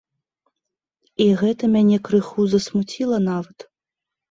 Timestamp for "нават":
3.31-3.71